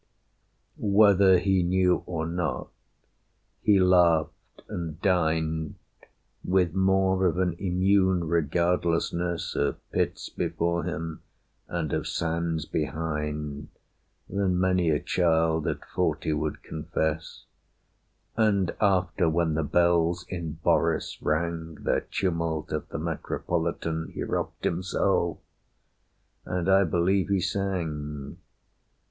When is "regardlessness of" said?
8.23-9.75